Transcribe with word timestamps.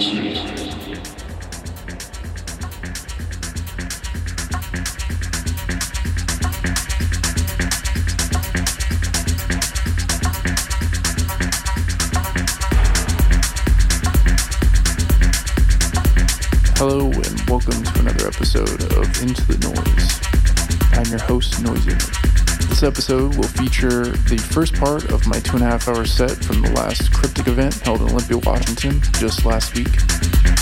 Hello 0.00 0.08
and 17.10 17.40
welcome 17.46 17.82
to 17.82 18.00
another 18.00 18.26
episode 18.26 18.82
of 18.94 19.22
Into 19.22 19.44
the 19.44 19.58
Noize. 19.60 20.96
I'm 20.96 21.10
your 21.10 21.20
host, 21.20 21.62
Noisy. 21.62 22.39
This 22.80 22.88
episode 22.88 23.36
will 23.36 23.42
feature 23.42 24.06
the 24.06 24.38
first 24.38 24.72
part 24.72 25.12
of 25.12 25.26
my 25.26 25.38
two 25.40 25.56
and 25.56 25.62
a 25.62 25.66
half 25.66 25.86
hour 25.86 26.06
set 26.06 26.30
from 26.42 26.62
the 26.62 26.70
last 26.70 27.12
Cryptic 27.12 27.46
event 27.46 27.74
held 27.80 28.00
in 28.00 28.08
Olympia, 28.08 28.38
Washington, 28.38 29.02
just 29.18 29.44
last 29.44 29.76
week. 29.76 30.00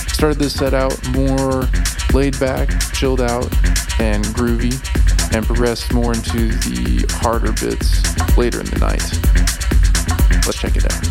Started 0.08 0.40
this 0.40 0.52
set 0.52 0.74
out 0.74 0.98
more 1.10 1.68
laid 2.12 2.36
back, 2.40 2.70
chilled 2.92 3.20
out, 3.20 3.46
and 4.00 4.24
groovy, 4.34 4.74
and 5.32 5.46
progressed 5.46 5.92
more 5.92 6.12
into 6.12 6.48
the 6.48 7.06
harder 7.20 7.52
bits 7.52 8.02
later 8.36 8.58
in 8.58 8.66
the 8.66 8.78
night. 8.80 9.04
Let's 10.44 10.58
check 10.58 10.74
it 10.74 10.86
out. 10.86 11.07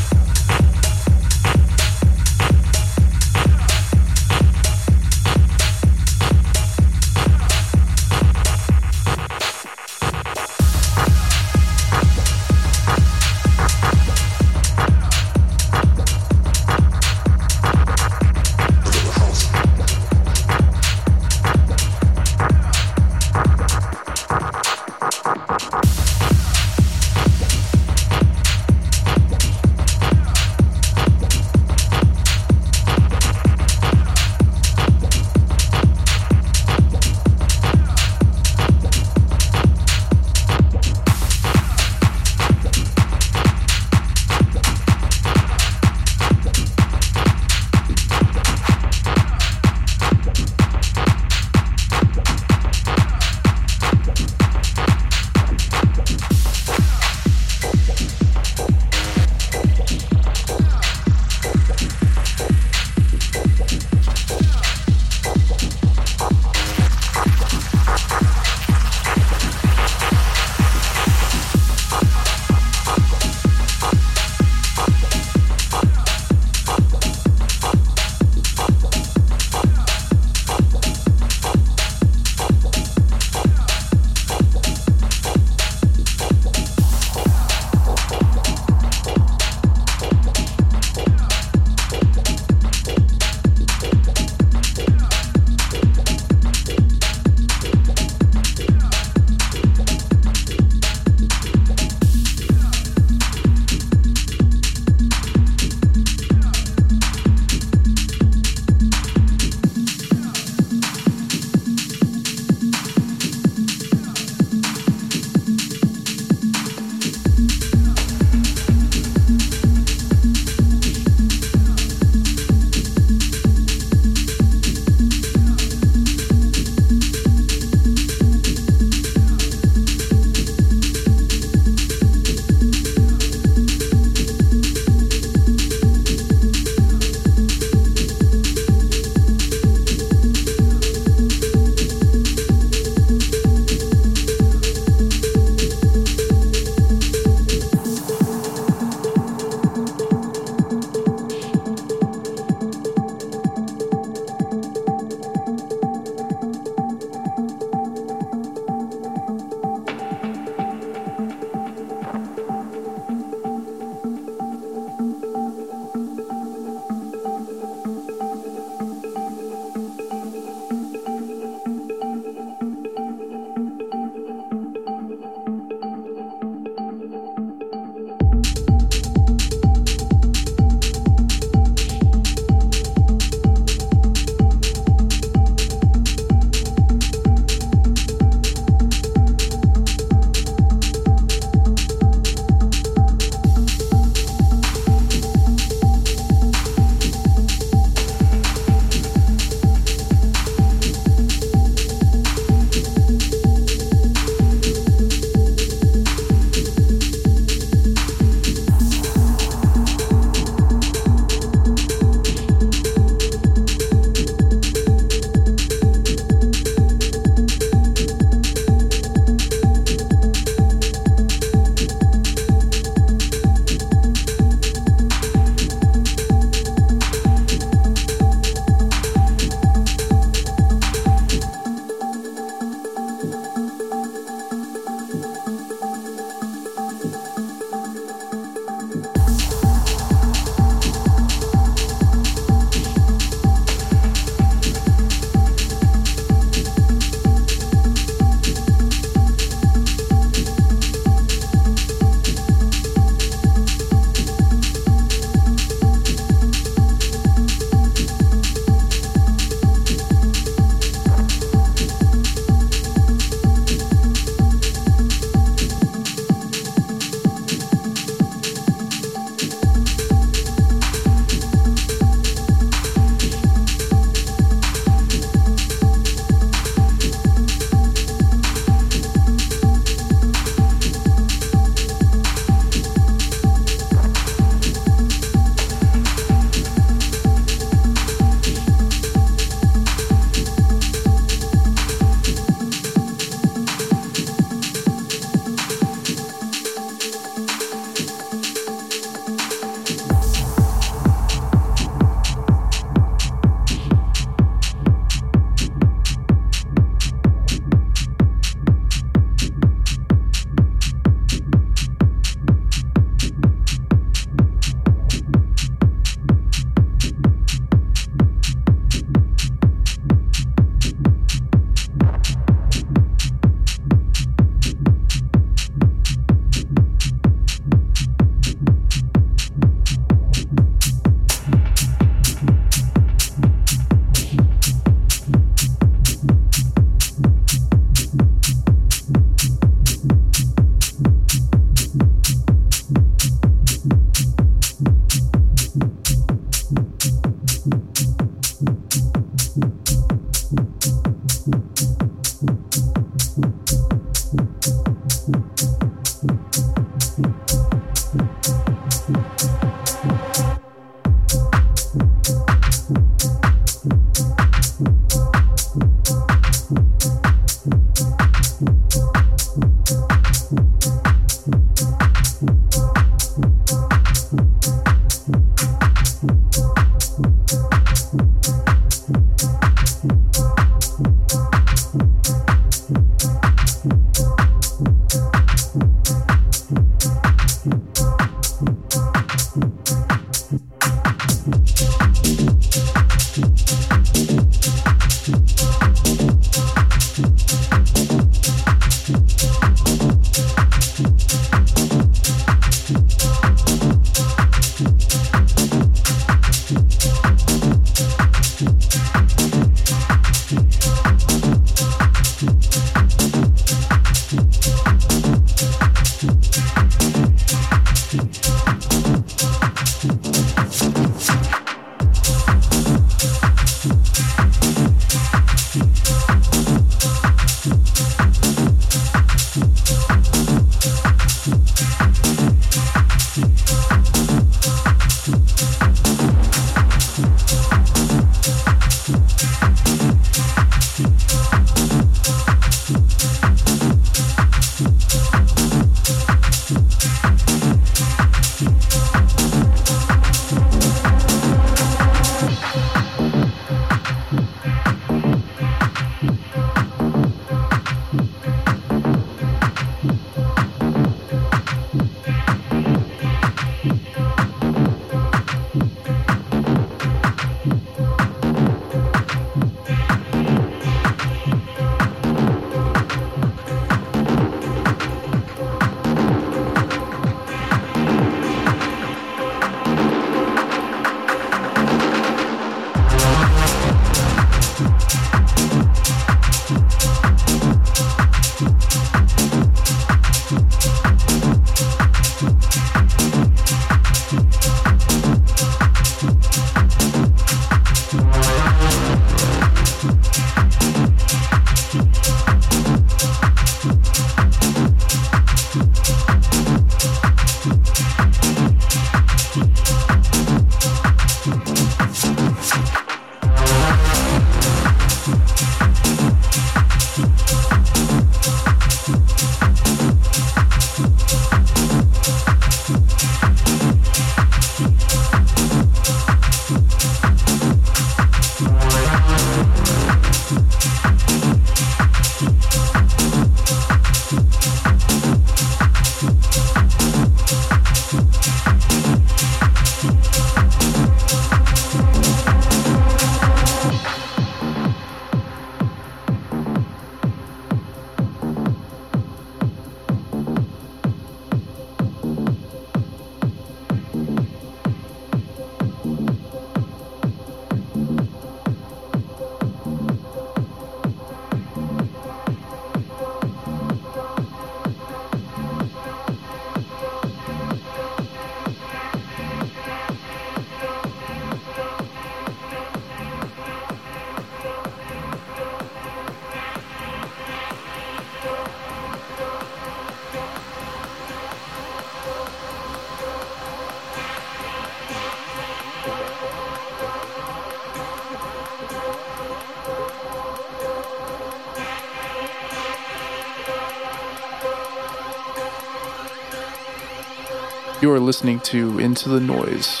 You 598.06 598.12
are 598.12 598.20
listening 598.20 598.60
to 598.60 599.00
Into 599.00 599.28
the 599.28 599.40
Noize. 599.40 600.00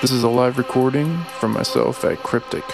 This 0.00 0.10
is 0.10 0.22
a 0.22 0.28
live 0.30 0.56
recording 0.56 1.18
from 1.38 1.52
myself 1.52 2.02
at 2.02 2.16
Cryptic. 2.22 2.64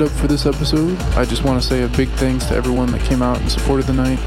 It 0.00 0.04
up 0.04 0.12
for 0.12 0.28
this 0.28 0.46
episode. 0.46 0.98
I 1.14 1.26
just 1.26 1.44
want 1.44 1.60
to 1.60 1.68
say 1.68 1.82
a 1.82 1.88
big 1.88 2.08
thanks 2.10 2.46
to 2.46 2.54
everyone 2.54 2.90
that 2.92 3.02
came 3.02 3.20
out 3.20 3.38
and 3.38 3.52
supported 3.52 3.84
the 3.84 3.92
night. 3.92 4.18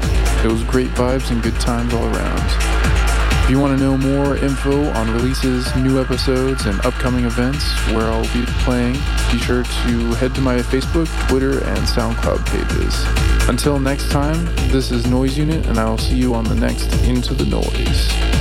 It 0.44 0.52
was 0.52 0.62
great 0.62 0.86
vibes 0.90 1.32
and 1.32 1.42
good 1.42 1.58
times 1.58 1.92
all 1.92 2.04
around. 2.04 2.42
If 3.42 3.50
you 3.50 3.58
want 3.58 3.76
to 3.76 3.84
know 3.84 3.98
more 3.98 4.36
info 4.36 4.84
on 4.90 5.12
releases, 5.12 5.74
new 5.74 6.00
episodes, 6.00 6.66
and 6.66 6.78
upcoming 6.86 7.24
events 7.24 7.64
where 7.88 8.04
I'll 8.04 8.22
be 8.32 8.44
playing, 8.62 8.92
be 9.32 9.38
sure 9.38 9.64
to 9.64 10.14
head 10.14 10.32
to 10.36 10.40
my 10.40 10.58
Facebook, 10.58 11.08
Twitter, 11.28 11.64
and 11.64 11.78
SoundCloud 11.78 12.46
pages. 12.46 13.48
Until 13.48 13.80
next 13.80 14.12
time, 14.12 14.44
this 14.70 14.92
is 14.92 15.06
Noize 15.06 15.36
Unit, 15.36 15.66
and 15.66 15.78
I 15.78 15.90
will 15.90 15.98
see 15.98 16.14
you 16.14 16.34
on 16.34 16.44
the 16.44 16.54
next 16.54 16.92
Into 17.02 17.34
the 17.34 17.44
Noize. 17.44 18.33